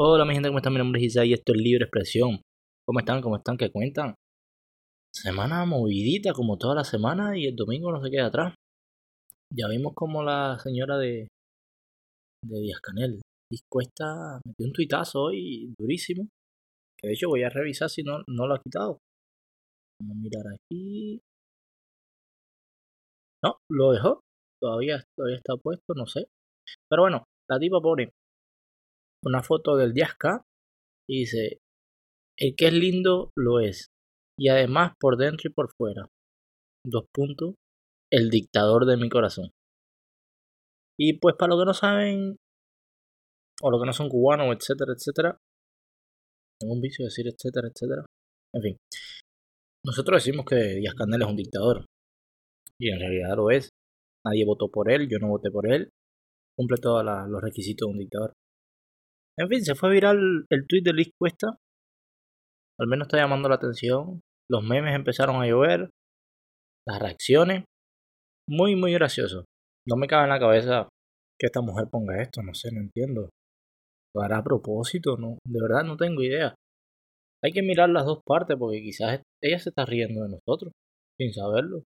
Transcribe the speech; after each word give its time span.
Hola 0.00 0.24
mi 0.24 0.32
gente, 0.32 0.48
¿cómo 0.48 0.58
están? 0.58 0.74
Mi 0.74 0.78
nombre 0.78 1.00
es 1.00 1.06
Isa 1.06 1.24
y 1.24 1.32
esto 1.32 1.52
es 1.52 1.60
Libre 1.60 1.86
Expresión. 1.86 2.40
¿Cómo 2.86 3.00
están? 3.00 3.20
¿Cómo 3.20 3.34
están? 3.34 3.56
¿Qué 3.56 3.72
cuentan? 3.72 4.14
Semana 5.12 5.64
movidita 5.64 6.32
como 6.32 6.56
toda 6.56 6.76
la 6.76 6.84
semana 6.84 7.36
y 7.36 7.46
el 7.46 7.56
domingo 7.56 7.90
no 7.90 8.00
se 8.00 8.08
queda 8.08 8.26
atrás. 8.26 8.54
Ya 9.52 9.66
vimos 9.66 9.94
como 9.96 10.22
la 10.22 10.56
señora 10.60 10.98
de, 10.98 11.26
de 12.46 12.60
Díaz 12.60 12.80
Canel 12.80 13.20
dispuesta 13.50 14.38
metió 14.44 14.66
un 14.66 14.72
tuitazo 14.72 15.20
hoy 15.20 15.74
durísimo. 15.76 16.28
Que 16.96 17.08
de 17.08 17.14
hecho 17.14 17.28
voy 17.28 17.42
a 17.42 17.50
revisar 17.50 17.90
si 17.90 18.04
no, 18.04 18.18
no 18.28 18.46
lo 18.46 18.54
ha 18.54 18.62
quitado. 18.62 18.98
Vamos 20.00 20.16
a 20.16 20.20
mirar 20.20 20.44
aquí. 20.54 21.20
No, 23.42 23.56
lo 23.68 23.90
dejó. 23.90 24.20
Todavía, 24.62 25.02
todavía 25.16 25.38
está 25.38 25.56
puesto, 25.56 25.92
no 25.94 26.06
sé. 26.06 26.28
Pero 26.88 27.02
bueno, 27.02 27.24
la 27.50 27.58
tipa 27.58 27.80
pone 27.80 28.12
una 29.24 29.42
foto 29.42 29.76
del 29.76 29.92
Diasca 29.92 30.42
y 31.08 31.20
dice, 31.20 31.58
el 32.38 32.54
que 32.56 32.66
es 32.68 32.72
lindo 32.72 33.30
lo 33.36 33.60
es. 33.60 33.88
Y 34.38 34.48
además 34.48 34.92
por 35.00 35.16
dentro 35.16 35.50
y 35.50 35.52
por 35.52 35.70
fuera. 35.76 36.06
Dos 36.86 37.04
puntos. 37.12 37.54
El 38.10 38.30
dictador 38.30 38.86
de 38.86 38.96
mi 38.96 39.08
corazón. 39.08 39.50
Y 40.98 41.18
pues 41.18 41.34
para 41.36 41.50
los 41.50 41.60
que 41.60 41.66
no 41.66 41.74
saben, 41.74 42.36
o 43.62 43.70
los 43.70 43.80
que 43.80 43.86
no 43.86 43.92
son 43.92 44.08
cubanos, 44.08 44.56
etcétera, 44.56 44.92
etcétera. 44.96 45.38
Tengo 46.60 46.74
un 46.74 46.80
vicio 46.80 47.04
de 47.04 47.08
decir 47.08 47.26
etcétera, 47.28 47.68
etcétera. 47.68 48.04
En 48.54 48.62
fin. 48.62 48.76
Nosotros 49.84 50.24
decimos 50.24 50.44
que 50.46 50.56
Díaz 50.56 50.94
Canel 50.94 51.22
es 51.22 51.28
un 51.28 51.36
dictador. 51.36 51.84
Y 52.80 52.90
en 52.90 52.98
realidad 52.98 53.36
lo 53.36 53.50
es. 53.50 53.70
Nadie 54.24 54.44
votó 54.44 54.68
por 54.68 54.90
él, 54.90 55.08
yo 55.08 55.18
no 55.18 55.28
voté 55.28 55.50
por 55.50 55.70
él. 55.70 55.90
Cumple 56.56 56.78
todos 56.78 57.04
los 57.04 57.42
requisitos 57.42 57.86
de 57.86 57.92
un 57.92 57.98
dictador. 57.98 58.32
En 59.38 59.48
fin, 59.48 59.64
se 59.64 59.76
fue 59.76 59.90
viral 59.90 60.46
el 60.50 60.66
tweet 60.66 60.82
de 60.82 60.92
Luis 60.92 61.10
Cuesta. 61.16 61.56
Al 62.80 62.88
menos 62.88 63.06
está 63.06 63.18
llamando 63.18 63.48
la 63.48 63.54
atención. 63.54 64.20
Los 64.50 64.64
memes 64.64 64.96
empezaron 64.96 65.40
a 65.40 65.46
llover. 65.46 65.90
Las 66.86 67.00
reacciones. 67.00 67.64
Muy, 68.48 68.74
muy 68.74 68.92
gracioso. 68.94 69.44
No 69.86 69.96
me 69.96 70.08
cabe 70.08 70.24
en 70.24 70.30
la 70.30 70.40
cabeza 70.40 70.88
que 71.38 71.46
esta 71.46 71.60
mujer 71.60 71.86
ponga 71.88 72.20
esto. 72.20 72.42
No 72.42 72.52
sé, 72.52 72.70
no 72.72 72.80
entiendo. 72.80 73.30
¿Lo 74.14 74.22
hará 74.22 74.38
a 74.38 74.44
propósito? 74.44 75.16
No, 75.16 75.38
de 75.44 75.60
verdad 75.62 75.84
no 75.84 75.96
tengo 75.96 76.22
idea. 76.22 76.54
Hay 77.44 77.52
que 77.52 77.62
mirar 77.62 77.90
las 77.90 78.06
dos 78.06 78.20
partes 78.26 78.56
porque 78.58 78.82
quizás 78.82 79.22
ella 79.40 79.58
se 79.60 79.68
está 79.68 79.84
riendo 79.84 80.24
de 80.24 80.30
nosotros 80.30 80.72
sin 81.16 81.32
saberlo. 81.32 81.84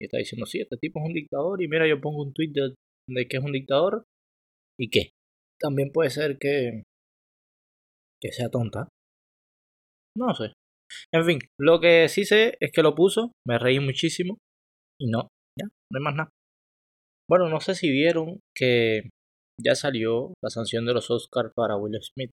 Y 0.00 0.06
está 0.06 0.16
diciendo, 0.16 0.46
sí, 0.46 0.60
este 0.60 0.78
tipo 0.78 1.00
es 1.00 1.06
un 1.06 1.12
dictador 1.12 1.62
y 1.62 1.68
mira, 1.68 1.86
yo 1.86 2.00
pongo 2.00 2.22
un 2.22 2.32
tweet 2.32 2.52
de, 2.54 2.74
de 3.08 3.28
que 3.28 3.36
es 3.36 3.44
un 3.44 3.52
dictador. 3.52 4.04
¿Y 4.78 4.88
qué? 4.88 5.10
También 5.60 5.92
puede 5.92 6.10
ser 6.10 6.38
que, 6.38 6.82
que 8.20 8.32
sea 8.32 8.48
tonta. 8.48 8.88
No 10.16 10.34
sé. 10.34 10.52
En 11.12 11.24
fin, 11.24 11.38
lo 11.58 11.80
que 11.80 12.08
sí 12.08 12.24
sé 12.24 12.56
es 12.60 12.72
que 12.72 12.82
lo 12.82 12.94
puso, 12.94 13.32
me 13.46 13.58
reí 13.58 13.78
muchísimo 13.78 14.38
y 14.98 15.08
no, 15.10 15.28
ya, 15.58 15.66
no 15.66 15.98
hay 15.98 16.02
más 16.02 16.14
nada. 16.14 16.30
Bueno, 17.28 17.48
no 17.48 17.60
sé 17.60 17.74
si 17.74 17.90
vieron 17.90 18.40
que 18.56 19.02
ya 19.62 19.74
salió 19.76 20.34
la 20.42 20.50
sanción 20.50 20.84
de 20.86 20.94
los 20.94 21.10
Oscars 21.10 21.52
para 21.54 21.76
Will 21.76 22.00
Smith. 22.02 22.32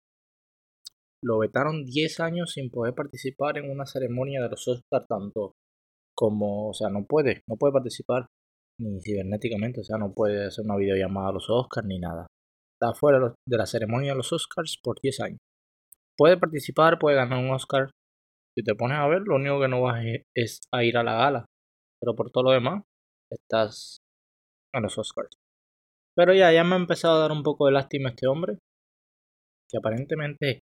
Lo 1.25 1.39
vetaron 1.39 1.85
10 1.85 2.21
años 2.21 2.53
sin 2.53 2.69
poder 2.69 2.95
participar 2.95 3.57
en 3.57 3.71
una 3.71 3.87
ceremonia 3.87 4.43
de 4.43 4.51
los 4.51 4.69
Oscars 4.69 5.07
tanto 5.09 5.53
como, 6.15 6.69
o 6.69 6.75
sea, 6.75 6.91
no 6.91 7.07
puede, 7.07 7.43
no 7.49 7.57
puede 7.57 7.73
participar 7.73 8.27
ni 8.79 9.01
cibernéticamente, 9.01 9.81
o 9.81 9.85
sea, 9.85 9.97
no 9.97 10.13
puede 10.13 10.47
hacer 10.47 10.65
una 10.65 10.77
videollamada 10.77 11.29
a 11.29 11.33
los 11.33 11.49
Oscars 11.49 11.87
ni 11.87 11.99
nada 11.99 12.27
está 12.83 12.95
fuera 12.95 13.35
de 13.47 13.57
la 13.57 13.67
ceremonia 13.67 14.13
de 14.13 14.17
los 14.17 14.33
Oscars 14.33 14.79
por 14.83 15.01
10 15.01 15.21
años. 15.21 15.39
Puede 16.17 16.37
participar, 16.37 16.99
puede 16.99 17.17
ganar 17.17 17.39
un 17.39 17.51
Oscar. 17.51 17.91
Si 18.57 18.65
te 18.65 18.75
pones 18.75 18.99
a 18.99 19.07
ver, 19.07 19.23
lo 19.25 19.37
único 19.37 19.61
que 19.61 19.69
no 19.69 19.83
vas 19.83 20.05
es 20.35 20.61
a 20.73 20.85
ir 20.85 20.97
a 20.97 21.05
la 21.05 21.15
gala. 21.15 21.47
Pero 22.01 22.15
por 22.17 22.31
todo 22.31 22.45
lo 22.45 22.51
demás, 22.51 22.83
estás 23.31 23.99
en 24.75 24.83
los 24.83 24.99
Oscars. 24.99 25.31
Pero 26.17 26.35
ya, 26.35 26.53
ya 26.53 26.65
me 26.65 26.75
ha 26.75 26.79
empezado 26.79 27.17
a 27.17 27.21
dar 27.21 27.33
un 27.33 27.43
poco 27.43 27.67
de 27.67 27.73
lástima 27.73 28.11
este 28.11 28.27
hombre. 28.27 28.59
Que 29.71 29.79
aparentemente 29.79 30.61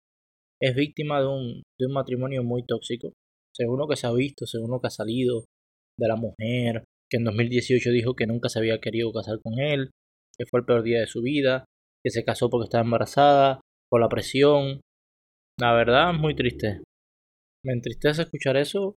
es 0.62 0.76
víctima 0.76 1.20
de 1.20 1.28
un, 1.28 1.64
de 1.80 1.88
un 1.88 1.94
matrimonio 1.94 2.44
muy 2.44 2.64
tóxico. 2.66 3.12
Según 3.54 3.80
lo 3.80 3.88
que 3.88 3.98
se 3.98 4.08
ha 4.08 4.14
visto, 4.14 4.46
según 4.46 4.72
lo 4.72 4.80
que 4.80 4.88
ha 4.88 4.92
salido 4.92 5.46
de 6.00 6.08
la 6.08 6.16
mujer, 6.16 6.86
que 7.10 7.18
en 7.18 7.26
2018 7.26 7.90
dijo 7.92 8.16
que 8.16 8.28
nunca 8.28 8.50
se 8.50 8.60
había 8.60 8.80
querido 8.80 9.12
casar 9.12 9.40
con 9.44 9.60
él, 9.60 9.92
que 10.38 10.46
fue 10.46 10.62
el 10.62 10.66
peor 10.66 10.84
día 10.84 11.02
de 11.02 11.08
su 11.08 11.22
vida, 11.22 11.66
que 12.04 12.12
se 12.12 12.26
casó 12.26 12.50
porque 12.50 12.66
estaba 12.66 12.84
embarazada, 12.84 13.62
por 13.90 14.02
la 14.02 14.10
presión. 14.10 14.82
La 15.60 15.74
verdad 15.74 16.14
muy 16.14 16.36
triste. 16.36 16.82
Me 17.64 17.74
entristece 17.74 18.24
escuchar 18.24 18.58
eso 18.58 18.96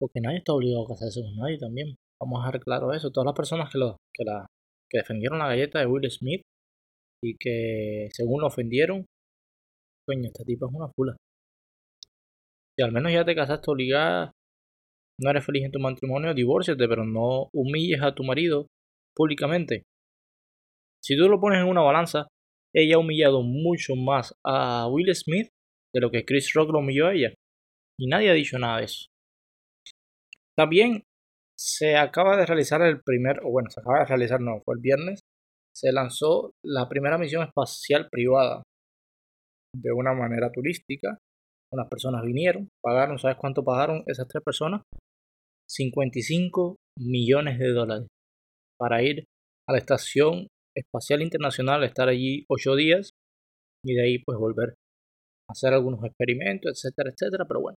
porque 0.00 0.20
nadie 0.20 0.38
está 0.38 0.52
obligado 0.52 0.84
a 0.84 0.88
casarse 0.88 1.20
con 1.20 1.36
nadie 1.36 1.58
también. 1.58 1.94
Vamos 2.20 2.40
a 2.40 2.46
dejar 2.46 2.60
claro 2.60 2.92
eso. 2.92 3.10
Todas 3.10 3.26
las 3.26 3.34
personas 3.34 3.70
que, 3.70 3.78
que, 3.78 4.24
la, 4.24 4.46
que 4.90 4.98
defendieron 4.98 5.38
la 5.38 5.48
galleta 5.48 5.78
de 5.78 5.86
Will 5.86 6.10
Smith 6.10 6.42
y 7.22 7.36
que 7.38 8.08
según 8.12 8.40
lo 8.40 8.48
ofendieron, 8.48 9.06
coño, 10.06 10.26
esta 10.26 10.44
tipa 10.44 10.66
es 10.66 10.74
una 10.74 10.88
fula. 10.94 11.16
Si 12.76 12.82
al 12.82 12.92
menos 12.92 13.12
ya 13.12 13.24
te 13.24 13.34
casaste 13.34 13.70
obligada, 13.70 14.32
no 15.20 15.30
eres 15.30 15.44
feliz 15.44 15.64
en 15.64 15.70
tu 15.70 15.78
matrimonio, 15.78 16.34
divórciate, 16.34 16.88
pero 16.88 17.04
no 17.04 17.48
humilles 17.52 18.02
a 18.02 18.14
tu 18.14 18.24
marido 18.24 18.66
públicamente. 19.14 19.84
Si 21.04 21.18
tú 21.18 21.28
lo 21.28 21.38
pones 21.38 21.60
en 21.60 21.68
una 21.68 21.82
balanza, 21.82 22.28
ella 22.74 22.96
ha 22.96 22.98
humillado 22.98 23.42
mucho 23.42 23.94
más 23.94 24.34
a 24.42 24.88
Will 24.88 25.14
Smith 25.14 25.48
de 25.94 26.00
lo 26.00 26.10
que 26.10 26.24
Chris 26.24 26.52
Rock 26.54 26.70
lo 26.72 26.78
humilló 26.78 27.08
a 27.08 27.12
ella. 27.12 27.34
Y 28.00 28.06
nadie 28.06 28.30
ha 28.30 28.34
dicho 28.34 28.58
nada 28.58 28.78
de 28.78 28.84
eso. 28.86 29.06
También 30.56 31.02
se 31.58 31.96
acaba 31.96 32.38
de 32.38 32.46
realizar 32.46 32.80
el 32.80 33.02
primer, 33.02 33.40
o 33.44 33.50
bueno, 33.50 33.68
se 33.70 33.80
acaba 33.80 34.00
de 34.00 34.06
realizar, 34.06 34.40
no, 34.40 34.62
fue 34.64 34.76
el 34.76 34.80
viernes, 34.80 35.20
se 35.76 35.92
lanzó 35.92 36.52
la 36.64 36.88
primera 36.88 37.18
misión 37.18 37.42
espacial 37.42 38.08
privada 38.10 38.62
de 39.76 39.92
una 39.92 40.14
manera 40.14 40.50
turística. 40.50 41.18
Unas 41.70 41.88
personas 41.88 42.22
vinieron, 42.24 42.68
pagaron, 42.82 43.18
¿sabes 43.18 43.36
cuánto 43.36 43.62
pagaron 43.62 44.04
esas 44.06 44.26
tres 44.26 44.42
personas? 44.42 44.82
55 45.68 46.76
millones 46.98 47.58
de 47.58 47.72
dólares 47.72 48.08
para 48.78 49.02
ir 49.02 49.24
a 49.68 49.72
la 49.72 49.78
estación 49.78 50.46
Espacial 50.74 51.22
Internacional, 51.22 51.84
estar 51.84 52.08
allí 52.08 52.44
ocho 52.48 52.74
días 52.74 53.10
y 53.84 53.94
de 53.94 54.02
ahí 54.02 54.18
pues 54.24 54.38
volver 54.38 54.70
a 55.48 55.52
hacer 55.52 55.72
algunos 55.72 56.04
experimentos, 56.04 56.72
etcétera, 56.72 57.10
etcétera. 57.10 57.44
Pero 57.46 57.60
bueno, 57.60 57.76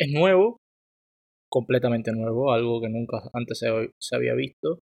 es 0.00 0.12
nuevo, 0.12 0.58
completamente 1.50 2.12
nuevo, 2.12 2.52
algo 2.52 2.80
que 2.80 2.88
nunca 2.88 3.22
antes 3.34 3.58
se, 3.58 4.16
había 4.16 4.34
visto. 4.34 4.80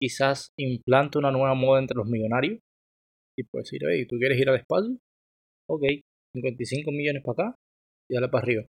Quizás 0.00 0.52
implante 0.58 1.18
una 1.18 1.32
nueva 1.32 1.54
moda 1.54 1.80
entre 1.80 1.96
los 1.96 2.06
millonarios 2.06 2.60
y 3.36 3.44
pues 3.44 3.64
decir, 3.64 3.86
oye, 3.86 4.06
¿tú 4.06 4.16
quieres 4.18 4.38
ir 4.40 4.48
al 4.48 4.56
espacio? 4.56 4.96
Ok, 5.68 5.82
55 6.34 6.90
millones 6.92 7.22
para 7.24 7.50
acá 7.50 7.56
y 8.08 8.14
dale 8.14 8.28
para 8.28 8.42
arriba. 8.42 8.62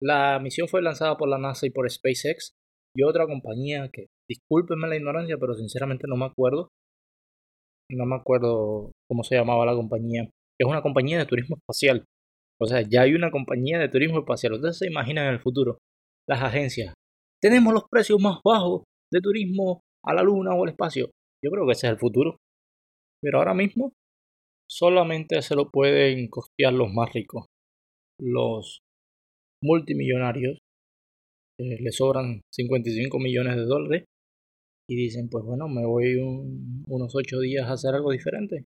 La 0.00 0.38
misión 0.38 0.68
fue 0.68 0.80
lanzada 0.80 1.16
por 1.16 1.28
la 1.28 1.38
NASA 1.38 1.66
y 1.66 1.70
por 1.70 1.90
SpaceX 1.90 2.52
y 2.94 3.02
otra 3.02 3.26
compañía 3.26 3.88
que, 3.92 4.06
discúlpenme 4.28 4.88
la 4.88 4.96
ignorancia, 4.96 5.36
pero 5.38 5.54
sinceramente 5.54 6.06
no 6.08 6.16
me 6.16 6.26
acuerdo, 6.26 6.70
no 7.90 8.06
me 8.06 8.16
acuerdo 8.16 8.92
cómo 9.08 9.22
se 9.24 9.36
llamaba 9.36 9.66
la 9.66 9.74
compañía, 9.74 10.28
es 10.60 10.66
una 10.66 10.82
compañía 10.82 11.18
de 11.18 11.26
turismo 11.26 11.56
espacial. 11.56 12.04
O 12.60 12.66
sea, 12.66 12.82
ya 12.82 13.02
hay 13.02 13.14
una 13.14 13.30
compañía 13.30 13.78
de 13.78 13.88
turismo 13.88 14.18
espacial. 14.18 14.54
Ustedes 14.54 14.78
se 14.78 14.88
imaginan 14.88 15.26
en 15.26 15.34
el 15.34 15.40
futuro 15.40 15.78
las 16.28 16.42
agencias. 16.42 16.94
Tenemos 17.40 17.72
los 17.72 17.84
precios 17.88 18.20
más 18.20 18.40
bajos 18.44 18.82
de 19.12 19.20
turismo 19.20 19.82
a 20.04 20.12
la 20.12 20.22
luna 20.22 20.54
o 20.54 20.64
al 20.64 20.70
espacio. 20.70 21.10
Yo 21.42 21.50
creo 21.50 21.66
que 21.66 21.72
ese 21.72 21.86
es 21.86 21.92
el 21.92 21.98
futuro. 21.98 22.36
Pero 23.22 23.38
ahora 23.38 23.54
mismo 23.54 23.92
solamente 24.68 25.40
se 25.42 25.54
lo 25.54 25.70
pueden 25.70 26.28
costear 26.28 26.72
los 26.72 26.92
más 26.92 27.12
ricos. 27.12 27.46
Los 28.20 28.80
multimillonarios 29.62 30.58
eh, 31.60 31.80
le 31.80 31.92
sobran 31.92 32.40
55 32.52 33.18
millones 33.18 33.56
de 33.56 33.62
dólares 33.64 34.04
y 34.88 34.96
dicen, 34.96 35.28
pues 35.28 35.44
bueno, 35.44 35.68
me 35.68 35.84
voy 35.84 36.16
unos 36.16 37.14
ocho 37.14 37.40
días 37.40 37.68
a 37.68 37.72
hacer 37.72 37.94
algo 37.94 38.10
diferente. 38.10 38.64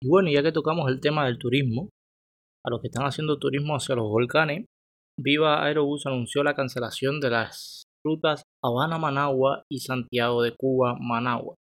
Y 0.00 0.08
bueno, 0.08 0.30
ya 0.30 0.42
que 0.42 0.52
tocamos 0.52 0.88
el 0.88 1.00
tema 1.00 1.26
del 1.26 1.38
turismo, 1.38 1.90
a 2.64 2.70
los 2.70 2.80
que 2.80 2.86
están 2.86 3.04
haciendo 3.04 3.38
turismo 3.38 3.74
hacia 3.74 3.96
los 3.96 4.08
volcanes, 4.08 4.66
Viva 5.20 5.64
Aerobús 5.64 6.06
anunció 6.06 6.44
la 6.44 6.54
cancelación 6.54 7.18
de 7.20 7.30
las 7.30 7.82
rutas 8.04 8.42
Habana-Managua 8.64 9.64
y 9.68 9.80
Santiago 9.80 10.42
de 10.42 10.54
Cuba-Managua. 10.56 11.56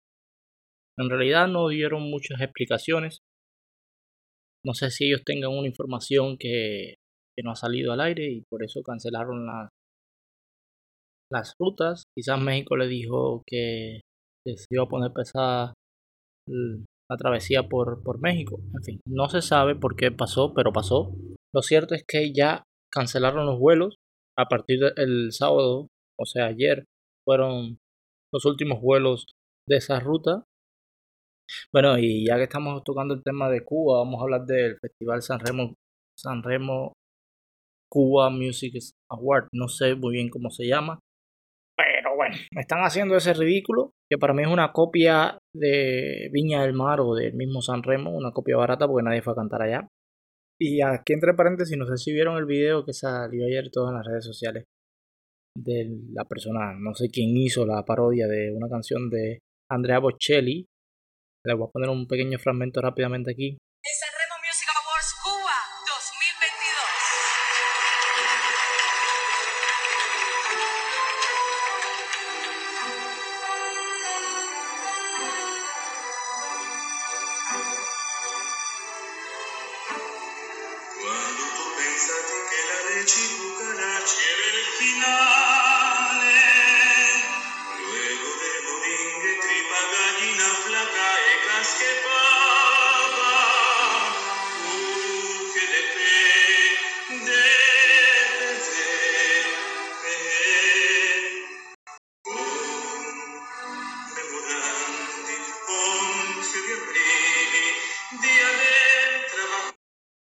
En 0.99 1.11
realidad 1.11 1.49
no 1.49 1.69
dieron 1.69 2.03
muchas 2.03 2.41
explicaciones. 2.41 3.19
No 4.65 4.73
sé 4.73 4.91
si 4.91 5.07
ellos 5.07 5.23
tengan 5.25 5.51
una 5.51 5.69
información 5.69 6.37
que, 6.39 6.95
que 7.37 7.43
no 7.43 7.51
ha 7.51 7.57
salido 7.57 7.93
al 7.93 8.01
aire 8.01 8.31
y 8.31 8.45
por 8.49 8.65
eso 8.65 8.83
cancelaron 8.83 9.45
las 9.45 9.69
las 11.33 11.55
rutas. 11.59 12.05
Quizás 12.17 12.41
México 12.41 12.77
le 12.77 12.87
dijo 12.87 13.43
que, 13.47 14.01
se 14.45 14.67
iba 14.71 14.85
a 14.85 14.89
poner 14.89 15.13
pesada 15.13 15.75
la 16.49 17.17
travesía 17.17 17.69
por, 17.69 18.03
por 18.03 18.21
México. 18.21 18.61
En 18.75 18.83
fin, 18.83 19.01
no 19.07 19.29
se 19.29 19.43
sabe 19.43 19.75
por 19.75 19.97
qué 19.97 20.11
pasó, 20.11 20.53
pero 20.55 20.73
pasó. 20.73 21.15
Lo 21.55 21.63
cierto 21.63 21.95
es 21.95 22.05
que 22.07 22.33
ya 22.33 22.65
cancelaron 22.93 23.47
los 23.47 23.59
vuelos 23.59 23.97
a 24.39 24.47
partir 24.47 24.81
del 24.97 25.33
sábado, 25.33 25.89
o 26.19 26.27
sea, 26.27 26.47
ayer, 26.47 26.85
fueron 27.25 27.79
los 28.33 28.45
últimos 28.47 28.81
vuelos 28.81 29.27
de 29.69 29.77
esa 29.77 30.01
ruta. 30.01 30.45
Bueno, 31.73 31.99
y 31.99 32.27
ya 32.27 32.37
que 32.37 32.45
estamos 32.45 32.83
tocando 32.83 33.15
el 33.15 33.23
tema 33.23 33.51
de 33.51 33.65
Cuba, 33.65 33.99
vamos 33.99 34.21
a 34.21 34.23
hablar 34.25 34.47
del 34.47 34.79
Festival 34.81 35.23
San 35.23 35.41
Remo, 35.41 35.75
San 36.19 36.43
Remo 36.43 36.95
Cuba 37.91 38.31
Music 38.31 38.75
Award. 39.11 39.49
No 39.53 39.69
sé 39.69 39.95
muy 39.95 40.15
bien 40.15 40.31
cómo 40.31 40.51
se 40.51 40.67
llama. 40.67 40.99
Bueno, 42.17 42.37
me 42.55 42.61
están 42.61 42.81
haciendo 42.81 43.17
ese 43.17 43.35
ridículo, 43.35 43.93
que 44.11 44.19
para 44.19 44.35
mí 44.35 44.43
es 44.43 44.49
una 44.49 44.73
copia 44.73 45.39
de 45.55 46.29
Viña 46.33 46.63
del 46.63 46.75
Mar 46.75 47.01
o 47.01 47.15
del 47.15 47.35
mismo 47.35 47.61
San 47.63 47.83
Remo, 47.83 48.11
una 48.11 48.33
copia 48.33 48.57
barata 48.57 48.87
porque 48.87 49.05
nadie 49.05 49.23
fue 49.23 49.33
a 49.33 49.37
cantar 49.37 49.63
allá. 49.63 49.89
Y 50.61 50.81
aquí 50.83 51.13
entre 51.13 51.35
paréntesis, 51.35 51.77
no 51.77 51.87
sé 51.87 51.97
si 51.97 52.13
vieron 52.13 52.37
el 52.37 52.47
video 52.47 52.85
que 52.85 52.93
salió 52.93 53.47
ayer 53.47 53.71
todas 53.73 53.91
en 53.91 53.97
las 53.97 54.07
redes 54.07 54.25
sociales 54.25 54.65
de 55.57 55.91
la 56.13 56.25
persona, 56.25 56.75
no 56.79 56.95
sé 56.95 57.09
quién 57.09 57.37
hizo 57.37 57.67
la 57.67 57.85
parodia 57.85 58.27
de 58.27 58.53
una 58.53 58.69
canción 58.69 59.11
de 59.11 59.41
Andrea 59.71 59.99
Bocelli. 59.99 60.67
Le 61.45 61.55
voy 61.55 61.67
a 61.67 61.73
poner 61.73 61.91
un 61.91 62.07
pequeño 62.07 62.39
fragmento 62.39 62.81
rápidamente 62.81 63.33
aquí. 63.33 63.59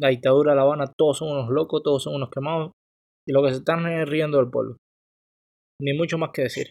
la 0.00 0.08
dictadura 0.08 0.52
de 0.52 0.56
La 0.56 0.62
Habana, 0.62 0.92
todos 0.96 1.18
son 1.18 1.30
unos 1.30 1.50
locos, 1.50 1.82
todos 1.82 2.02
son 2.02 2.14
unos 2.14 2.30
quemados, 2.30 2.72
y 3.26 3.32
lo 3.32 3.42
que 3.42 3.50
se 3.50 3.58
están 3.58 3.84
riendo 4.06 4.38
del 4.38 4.50
pueblo. 4.50 4.76
Ni 5.80 5.94
mucho 5.94 6.18
más 6.18 6.30
que 6.32 6.42
decir. 6.42 6.70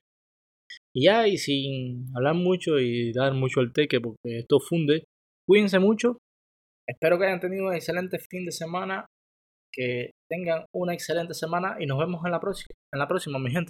Y 0.95 1.06
ya, 1.06 1.27
y 1.27 1.38
sin 1.38 2.06
hablar 2.15 2.36
mucho 2.36 2.80
y 2.80 3.12
dar 3.13 3.33
mucho 3.33 3.59
el 3.62 3.74
teque, 3.74 4.00
porque 4.00 4.39
esto 4.39 4.59
funde, 4.59 5.03
cuídense 5.48 5.80
mucho. 5.80 6.18
Espero 6.88 7.18
que 7.18 7.25
hayan 7.25 7.39
tenido 7.39 7.68
un 7.68 7.74
excelente 7.74 8.19
fin 8.19 8.45
de 8.45 8.51
semana, 8.51 9.06
que 9.74 10.12
tengan 10.30 10.65
una 10.74 10.94
excelente 10.94 11.33
semana 11.33 11.77
y 11.80 11.86
nos 11.86 12.00
vemos 12.00 12.21
en 12.25 12.31
la 12.31 12.39
próxima, 12.39 12.74
en 12.94 13.00
la 13.00 13.07
próxima, 13.07 13.39
mi 13.39 13.51
gente. 13.51 13.69